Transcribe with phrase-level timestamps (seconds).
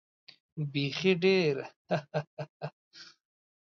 [0.71, 1.55] بېخي ډېر
[1.89, 2.21] هههه.